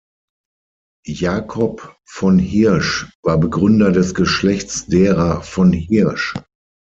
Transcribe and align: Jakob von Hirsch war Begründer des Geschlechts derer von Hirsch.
Jakob 1.05 1.95
von 2.07 2.39
Hirsch 2.39 3.13
war 3.21 3.37
Begründer 3.37 3.91
des 3.91 4.15
Geschlechts 4.15 4.87
derer 4.87 5.43
von 5.43 5.71
Hirsch. 5.73 6.33